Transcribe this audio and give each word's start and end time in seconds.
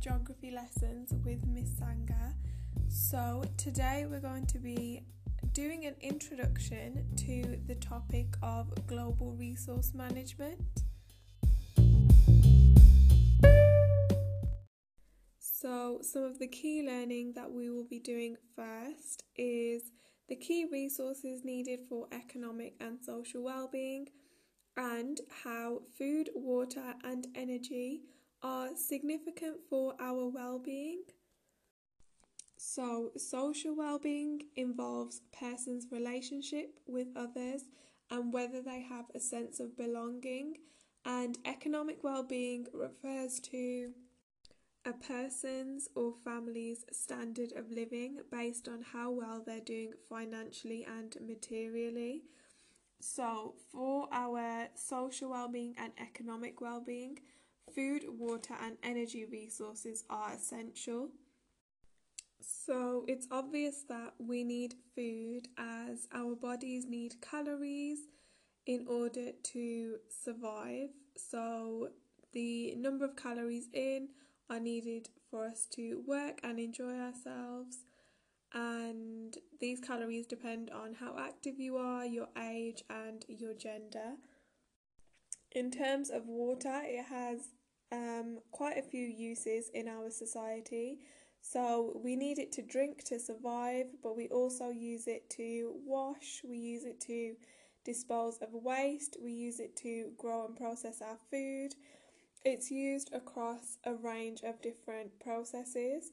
Geography 0.00 0.50
Lessons 0.50 1.12
with 1.24 1.46
Miss 1.46 1.76
Sanga. 1.78 2.34
So, 2.88 3.44
today 3.56 4.06
we're 4.08 4.20
going 4.20 4.46
to 4.46 4.58
be 4.58 5.02
doing 5.52 5.86
an 5.86 5.94
introduction 6.00 7.04
to 7.16 7.58
the 7.66 7.74
topic 7.76 8.26
of 8.42 8.86
global 8.86 9.32
resource 9.32 9.92
management. 9.94 10.60
So, 15.38 16.00
some 16.02 16.22
of 16.22 16.38
the 16.38 16.48
key 16.48 16.86
learning 16.86 17.32
that 17.34 17.50
we 17.50 17.70
will 17.70 17.86
be 17.88 17.98
doing 17.98 18.36
first 18.54 19.24
is 19.36 19.82
the 20.28 20.36
key 20.36 20.66
resources 20.70 21.44
needed 21.44 21.80
for 21.88 22.06
economic 22.12 22.74
and 22.80 22.98
social 23.04 23.42
well-being 23.42 24.08
and 24.76 25.20
how 25.42 25.80
food, 25.96 26.28
water 26.34 26.94
and 27.04 27.26
energy 27.34 28.02
are 28.46 28.68
significant 28.76 29.56
for 29.68 29.94
our 30.00 30.28
well-being. 30.28 31.02
So, 32.56 33.10
social 33.16 33.74
well-being 33.74 34.42
involves 34.54 35.20
a 35.20 35.36
person's 35.36 35.88
relationship 35.90 36.78
with 36.86 37.08
others 37.16 37.62
and 38.08 38.32
whether 38.32 38.62
they 38.62 38.82
have 38.82 39.06
a 39.16 39.18
sense 39.18 39.58
of 39.58 39.76
belonging, 39.76 40.58
and 41.04 41.36
economic 41.44 42.04
well-being 42.04 42.68
refers 42.72 43.40
to 43.40 43.90
a 44.84 44.92
person's 44.92 45.88
or 45.96 46.14
family's 46.24 46.84
standard 46.92 47.52
of 47.56 47.72
living 47.72 48.20
based 48.30 48.68
on 48.68 48.80
how 48.92 49.10
well 49.10 49.42
they're 49.44 49.58
doing 49.58 49.92
financially 50.08 50.86
and 50.86 51.16
materially. 51.20 52.22
So, 53.00 53.54
for 53.72 54.06
our 54.12 54.68
social 54.76 55.30
well-being 55.30 55.74
and 55.78 55.92
economic 55.98 56.60
well-being, 56.60 57.18
food, 57.74 58.04
water, 58.18 58.54
and 58.62 58.76
energy 58.82 59.24
resources 59.24 60.04
are 60.08 60.32
essential. 60.32 61.10
So, 62.40 63.04
it's 63.08 63.26
obvious 63.30 63.84
that 63.88 64.14
we 64.18 64.44
need 64.44 64.74
food 64.94 65.48
as 65.58 66.06
our 66.12 66.34
bodies 66.34 66.86
need 66.86 67.20
calories 67.20 67.98
in 68.66 68.86
order 68.88 69.32
to 69.42 69.96
survive. 70.08 70.90
So, 71.16 71.90
the 72.32 72.74
number 72.76 73.04
of 73.04 73.16
calories 73.16 73.68
in 73.72 74.08
are 74.50 74.60
needed 74.60 75.08
for 75.30 75.44
us 75.44 75.66
to 75.72 76.02
work 76.06 76.40
and 76.42 76.58
enjoy 76.58 76.98
ourselves. 76.98 77.78
And 78.52 79.36
these 79.60 79.80
calories 79.80 80.26
depend 80.26 80.70
on 80.70 80.94
how 80.94 81.16
active 81.18 81.58
you 81.58 81.76
are, 81.76 82.04
your 82.04 82.28
age, 82.38 82.84
and 82.88 83.24
your 83.28 83.54
gender. 83.54 84.14
In 85.52 85.70
terms 85.70 86.10
of 86.10 86.26
water, 86.26 86.82
it 86.84 87.06
has 87.06 87.48
um, 87.92 88.38
quite 88.50 88.78
a 88.78 88.82
few 88.82 89.04
uses 89.04 89.70
in 89.74 89.88
our 89.88 90.10
society. 90.10 90.98
So 91.40 92.00
we 92.02 92.16
need 92.16 92.38
it 92.38 92.50
to 92.52 92.62
drink 92.62 93.04
to 93.04 93.20
survive, 93.20 93.86
but 94.02 94.16
we 94.16 94.28
also 94.28 94.70
use 94.70 95.06
it 95.06 95.30
to 95.30 95.74
wash, 95.84 96.42
we 96.44 96.58
use 96.58 96.84
it 96.84 97.00
to 97.02 97.36
dispose 97.84 98.38
of 98.38 98.48
waste, 98.52 99.16
we 99.22 99.32
use 99.32 99.60
it 99.60 99.76
to 99.76 100.10
grow 100.18 100.46
and 100.46 100.56
process 100.56 101.00
our 101.00 101.18
food. 101.30 101.74
It's 102.44 102.70
used 102.70 103.12
across 103.12 103.78
a 103.84 103.94
range 103.94 104.42
of 104.42 104.60
different 104.60 105.18
processes, 105.20 106.12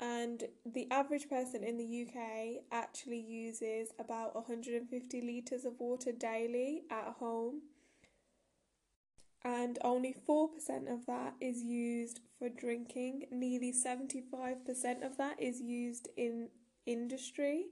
and 0.00 0.44
the 0.66 0.86
average 0.90 1.28
person 1.30 1.64
in 1.64 1.78
the 1.78 2.06
UK 2.06 2.64
actually 2.70 3.20
uses 3.20 3.88
about 3.98 4.34
150 4.34 5.20
litres 5.22 5.64
of 5.64 5.78
water 5.78 6.12
daily 6.12 6.82
at 6.90 7.14
home 7.18 7.62
and 9.44 9.78
only 9.82 10.14
4% 10.26 10.48
of 10.92 11.04
that 11.06 11.34
is 11.40 11.62
used 11.62 12.20
for 12.38 12.48
drinking. 12.48 13.26
Nearly 13.30 13.72
75% 13.72 15.04
of 15.04 15.18
that 15.18 15.40
is 15.40 15.60
used 15.60 16.08
in 16.16 16.48
industry. 16.86 17.66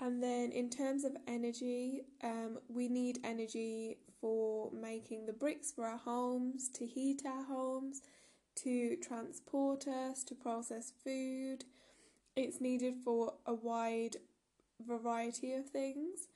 And 0.00 0.22
then, 0.22 0.50
in 0.50 0.70
terms 0.70 1.04
of 1.04 1.16
energy, 1.26 2.02
um, 2.22 2.58
we 2.68 2.88
need 2.88 3.20
energy 3.24 3.98
for 4.20 4.70
making 4.72 5.26
the 5.26 5.32
bricks 5.32 5.72
for 5.72 5.86
our 5.86 5.98
homes, 5.98 6.68
to 6.70 6.84
heat 6.84 7.22
our 7.24 7.44
homes, 7.44 8.02
to 8.56 8.96
transport 8.96 9.86
us, 9.86 10.24
to 10.24 10.34
process 10.34 10.92
food. 11.04 11.64
It's 12.36 12.60
needed 12.60 12.96
for 13.04 13.34
a 13.46 13.54
wide 13.54 14.16
variety 14.84 15.52
of 15.52 15.70
things 15.70 16.28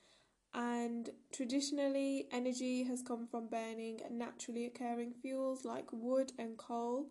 and 0.53 1.09
traditionally 1.31 2.27
energy 2.31 2.83
has 2.83 3.01
come 3.01 3.27
from 3.27 3.47
burning 3.47 3.99
naturally 4.09 4.65
occurring 4.65 5.13
fuels 5.21 5.63
like 5.63 5.87
wood 5.91 6.31
and 6.39 6.57
coal. 6.57 7.07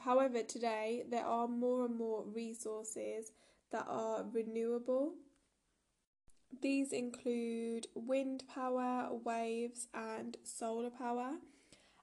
However, 0.00 0.42
today 0.42 1.04
there 1.08 1.24
are 1.24 1.46
more 1.46 1.84
and 1.84 1.96
more 1.96 2.24
resources 2.24 3.32
that 3.70 3.86
are 3.88 4.24
renewable. 4.32 5.14
These 6.60 6.92
include 6.92 7.86
wind 7.94 8.44
power, 8.52 9.08
waves, 9.12 9.88
and 9.94 10.36
solar 10.42 10.90
power. 10.90 11.36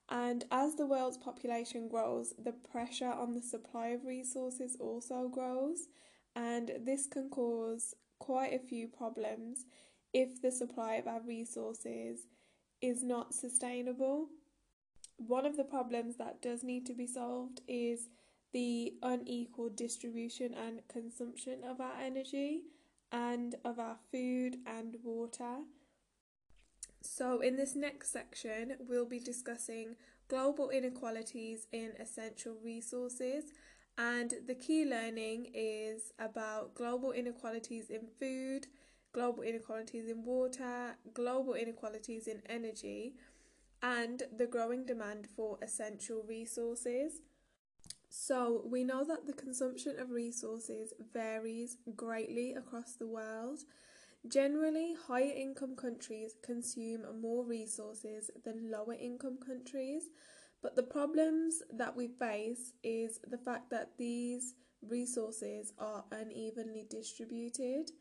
And 0.09 0.45
as 0.51 0.75
the 0.75 0.87
world's 0.87 1.17
population 1.17 1.87
grows, 1.87 2.33
the 2.43 2.51
pressure 2.51 3.11
on 3.11 3.33
the 3.33 3.41
supply 3.41 3.89
of 3.89 4.05
resources 4.05 4.75
also 4.79 5.27
grows, 5.27 5.87
and 6.35 6.71
this 6.83 7.05
can 7.05 7.29
cause 7.29 7.93
quite 8.17 8.53
a 8.53 8.59
few 8.59 8.87
problems 8.87 9.65
if 10.13 10.41
the 10.41 10.51
supply 10.51 10.95
of 10.95 11.07
our 11.07 11.21
resources 11.21 12.27
is 12.81 13.03
not 13.03 13.33
sustainable. 13.33 14.29
One 15.17 15.45
of 15.45 15.57
the 15.57 15.63
problems 15.63 16.17
that 16.17 16.41
does 16.41 16.63
need 16.63 16.85
to 16.87 16.93
be 16.93 17.07
solved 17.07 17.61
is 17.67 18.09
the 18.51 18.93
unequal 19.03 19.69
distribution 19.69 20.53
and 20.53 20.81
consumption 20.87 21.63
of 21.63 21.79
our 21.79 21.99
energy 22.01 22.63
and 23.11 23.55
of 23.65 23.79
our 23.79 23.97
food 24.11 24.57
and 24.65 24.97
water. 25.03 25.57
So, 27.01 27.39
in 27.39 27.55
this 27.55 27.75
next 27.75 28.11
section, 28.11 28.75
we'll 28.87 29.05
be 29.05 29.19
discussing 29.19 29.95
global 30.27 30.69
inequalities 30.69 31.67
in 31.71 31.93
essential 31.99 32.55
resources. 32.63 33.45
And 33.97 34.33
the 34.47 34.55
key 34.55 34.85
learning 34.85 35.51
is 35.53 36.13
about 36.19 36.75
global 36.75 37.11
inequalities 37.11 37.89
in 37.89 38.07
food, 38.19 38.67
global 39.13 39.43
inequalities 39.43 40.07
in 40.07 40.23
water, 40.23 40.97
global 41.13 41.53
inequalities 41.53 42.27
in 42.27 42.41
energy, 42.47 43.15
and 43.81 44.23
the 44.35 44.47
growing 44.47 44.85
demand 44.85 45.27
for 45.35 45.57
essential 45.61 46.23
resources. 46.27 47.21
So, 48.09 48.63
we 48.65 48.83
know 48.83 49.03
that 49.03 49.27
the 49.27 49.33
consumption 49.33 49.99
of 49.99 50.09
resources 50.09 50.93
varies 51.13 51.77
greatly 51.95 52.53
across 52.53 52.95
the 52.95 53.07
world. 53.07 53.59
Generally, 54.27 54.95
higher 55.07 55.31
income 55.33 55.75
countries 55.75 56.35
consume 56.43 57.05
more 57.21 57.45
resources 57.45 58.29
than 58.43 58.71
lower 58.71 58.95
income 58.95 59.37
countries, 59.37 60.09
but 60.61 60.75
the 60.75 60.83
problems 60.83 61.61
that 61.71 61.95
we 61.95 62.07
face 62.07 62.73
is 62.83 63.19
the 63.29 63.37
fact 63.37 63.69
that 63.69 63.91
these 63.97 64.55
resources 64.81 65.73
are 65.77 66.03
unevenly 66.11 66.85
distributed 66.89 67.91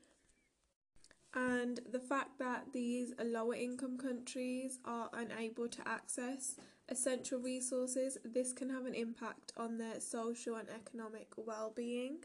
and 1.35 1.81
the 1.91 2.01
fact 2.01 2.39
that 2.39 2.73
these 2.73 3.13
lower 3.23 3.55
income 3.55 3.99
countries 3.99 4.79
are 4.85 5.11
unable 5.13 5.69
to 5.69 5.87
access 5.87 6.57
essential 6.89 7.39
resources, 7.39 8.17
this 8.25 8.53
can 8.53 8.71
have 8.71 8.87
an 8.87 8.95
impact 8.95 9.53
on 9.57 9.77
their 9.77 10.01
social 10.01 10.57
and 10.57 10.69
economic 10.71 11.33
well-being. 11.37 12.25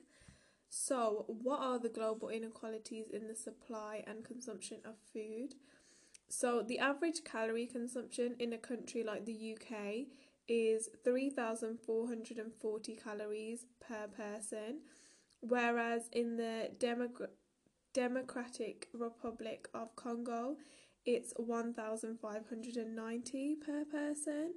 So, 0.69 1.25
what 1.27 1.59
are 1.59 1.77
the 1.79 1.89
global 1.89 2.29
inequalities 2.29 3.09
in 3.11 3.27
the 3.27 3.35
supply 3.35 4.03
and 4.07 4.23
consumption 4.23 4.79
of 4.85 4.95
food? 5.13 5.55
So, 6.29 6.63
the 6.63 6.79
average 6.79 7.23
calorie 7.23 7.67
consumption 7.67 8.35
in 8.39 8.53
a 8.53 8.57
country 8.57 9.03
like 9.03 9.25
the 9.25 9.33
UK 9.33 10.07
is 10.47 10.89
3,440 11.03 12.95
calories 12.95 13.65
per 13.79 14.07
person, 14.07 14.79
whereas 15.41 16.09
in 16.11 16.37
the 16.37 16.71
demogra- 16.79 17.29
Democratic 17.93 18.89
Republic 18.93 19.69
of 19.73 19.95
Congo, 19.95 20.57
it's 21.05 21.33
1,590 21.37 23.55
per 23.55 23.85
person. 23.85 24.55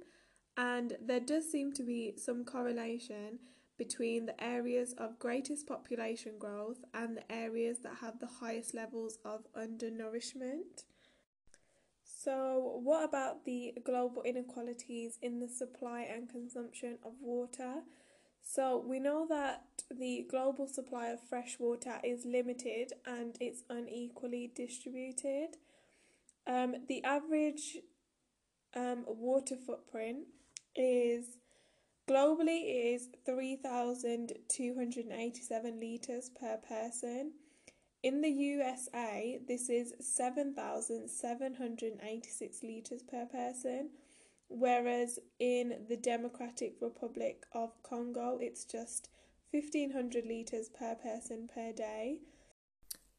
And 0.55 0.97
there 0.99 1.19
does 1.19 1.51
seem 1.51 1.71
to 1.73 1.83
be 1.83 2.13
some 2.17 2.43
correlation 2.43 3.37
between 3.77 4.25
the 4.25 4.43
areas 4.43 4.95
of 4.97 5.19
greatest 5.19 5.67
population 5.67 6.39
growth 6.39 6.79
and 6.95 7.17
the 7.17 7.31
areas 7.31 7.77
that 7.83 7.97
have 8.01 8.17
the 8.19 8.25
highest 8.25 8.73
levels 8.73 9.19
of 9.23 9.45
undernourishment. 9.55 10.85
So, 12.03 12.79
what 12.83 13.03
about 13.03 13.45
the 13.45 13.75
global 13.83 14.23
inequalities 14.23 15.19
in 15.21 15.39
the 15.39 15.47
supply 15.47 16.01
and 16.01 16.27
consumption 16.27 16.97
of 17.05 17.13
water? 17.21 17.83
So 18.49 18.81
we 18.85 18.99
know 18.99 19.25
that 19.27 19.65
the 19.91 20.25
global 20.29 20.67
supply 20.67 21.07
of 21.07 21.19
fresh 21.21 21.57
water 21.59 21.99
is 22.03 22.25
limited 22.25 22.93
and 23.05 23.35
it's 23.41 23.63
unequally 23.69 24.51
distributed. 24.55 25.57
Um, 26.47 26.75
the 26.87 27.03
average 27.03 27.77
um, 28.73 29.03
water 29.05 29.57
footprint 29.57 30.27
is 30.75 31.37
Globally, 32.07 32.95
is 32.95 33.09
3,287 33.25 35.79
litres 35.79 36.29
per 36.39 36.57
person. 36.57 37.33
In 38.01 38.21
the 38.21 38.29
USA, 38.29 39.39
this 39.45 39.69
is 39.69 39.93
7,786 39.99 42.63
litres 42.63 43.03
per 43.03 43.25
person, 43.25 43.89
whereas 44.49 45.19
in 45.39 45.85
the 45.87 45.97
Democratic 45.97 46.75
Republic 46.81 47.45
of 47.53 47.71
Congo, 47.83 48.37
it's 48.41 48.65
just 48.65 49.09
1,500 49.51 50.25
litres 50.25 50.69
per 50.69 50.95
person 50.95 51.49
per 51.53 51.71
day. 51.71 52.19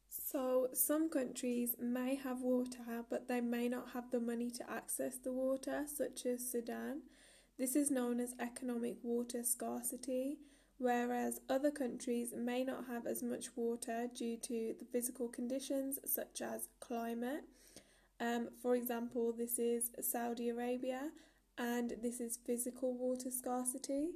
So, 0.09 0.69
some 0.73 1.09
countries 1.09 1.75
may 1.79 2.15
have 2.15 2.41
water, 2.41 3.03
but 3.09 3.27
they 3.27 3.41
may 3.41 3.67
not 3.67 3.91
have 3.93 4.11
the 4.11 4.19
money 4.19 4.49
to 4.51 4.69
access 4.69 5.17
the 5.17 5.31
water, 5.31 5.85
such 5.87 6.25
as 6.25 6.47
Sudan. 6.47 7.01
This 7.57 7.75
is 7.75 7.91
known 7.91 8.19
as 8.19 8.35
economic 8.39 8.97
water 9.03 9.43
scarcity, 9.43 10.37
whereas 10.77 11.41
other 11.49 11.71
countries 11.71 12.33
may 12.35 12.63
not 12.63 12.85
have 12.87 13.05
as 13.05 13.21
much 13.21 13.55
water 13.55 14.07
due 14.13 14.37
to 14.37 14.75
the 14.79 14.85
physical 14.85 15.27
conditions, 15.27 15.99
such 16.05 16.41
as 16.41 16.69
climate. 16.79 17.43
Um, 18.19 18.49
for 18.61 18.75
example, 18.75 19.33
this 19.37 19.57
is 19.57 19.91
Saudi 20.01 20.49
Arabia, 20.49 21.11
and 21.57 21.93
this 22.01 22.19
is 22.19 22.37
physical 22.45 22.93
water 22.93 23.31
scarcity. 23.31 24.09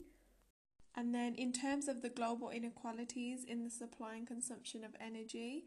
And 0.96 1.16
then, 1.16 1.36
in 1.36 1.54
terms 1.54 1.88
of 1.88 2.02
the 2.02 2.10
global 2.10 2.50
inequalities 2.50 3.44
in 3.46 3.64
the 3.64 3.70
supply 3.70 4.16
and 4.16 4.28
consumption 4.28 4.84
of 4.84 4.96
energy, 5.00 5.66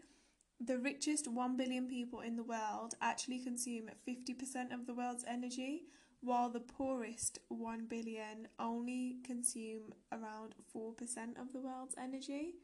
the 0.61 0.79
richest 0.79 1.29
1 1.29 1.57
billion 1.57 1.89
people 1.89 2.21
in 2.21 2.37
the 2.37 2.43
world 2.43 2.95
actually 3.01 3.41
consume 3.41 3.91
50% 4.07 4.73
of 4.73 4.87
the 4.87 4.95
world's 4.95 5.25
energy, 5.27 5.83
while 6.21 6.49
the 6.49 6.61
poorest 6.61 7.39
1 7.49 7.87
billion 7.87 8.49
only 8.59 9.17
consume 9.25 9.93
around 10.13 10.55
4% 10.75 10.93
of 11.41 11.53
the 11.53 11.61
world's 11.61 11.95
energy. 11.99 12.55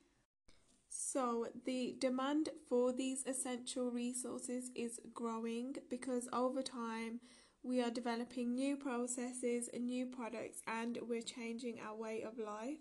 So, 0.95 1.47
the 1.65 1.97
demand 1.99 2.51
for 2.69 2.93
these 2.93 3.25
essential 3.27 3.91
resources 3.91 4.71
is 4.75 5.01
growing 5.15 5.77
because 5.89 6.29
over 6.35 6.61
time 6.61 7.21
we 7.63 7.81
are 7.81 7.91
developing 7.91 8.55
new 8.55 8.77
processes 8.77 9.71
and 9.73 9.87
new 9.87 10.05
products 10.05 10.61
and 10.67 10.99
we're 11.09 11.23
changing 11.23 11.81
our 11.81 11.97
way 11.97 12.21
of 12.23 12.39
life. 12.39 12.77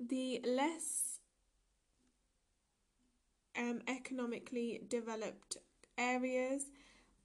The 0.00 0.40
less 0.44 1.20
um, 3.56 3.82
economically 3.86 4.82
developed 4.88 5.58
areas 5.96 6.64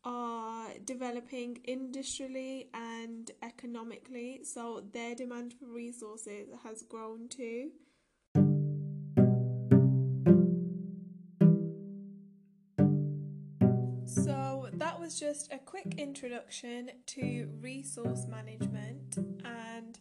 are 0.03 0.67
developing 0.85 1.57
industrially 1.63 2.69
and 2.71 3.31
economically, 3.41 4.41
so 4.43 4.83
their 4.93 5.15
demand 5.15 5.55
for 5.59 5.65
resources 5.65 6.49
has 6.63 6.83
grown 6.83 7.29
too. 7.29 7.71
was 15.07 15.17
just 15.17 15.53
a 15.53 15.57
quick 15.57 15.93
introduction 15.97 16.91
to 17.05 17.47
resource 17.61 18.25
management. 18.27 19.15
And 19.45 19.97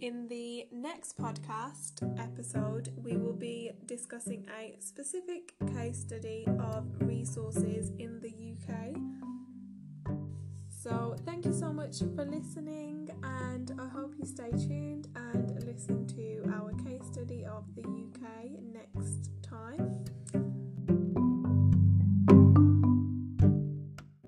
in 0.00 0.26
the 0.26 0.66
next 0.72 1.16
podcast 1.16 2.02
episode, 2.18 2.92
we 2.96 3.16
will 3.16 3.36
be 3.36 3.70
discussing 3.86 4.48
a 4.58 4.74
specific 4.80 5.54
case 5.76 6.00
study 6.00 6.44
of 6.58 6.86
resources 6.98 7.92
in 8.00 8.18
the 8.18 8.32
UK. 8.56 8.96
So, 10.68 11.14
thank 11.24 11.44
you 11.44 11.52
so 11.52 11.72
much 11.72 12.00
for 12.16 12.24
listening, 12.24 13.10
and 13.22 13.70
I 13.80 13.86
hope 13.86 14.14
you 14.18 14.26
stay 14.26 14.50
tuned 14.50 15.06
and 15.14 15.64
listen 15.66 16.04
to 16.08 16.42
our 16.52 16.72
case 16.82 17.06
study 17.06 17.44
of 17.44 17.62
the 17.76 17.82
UK 17.82 18.58
next 18.72 19.30
time. 19.40 20.47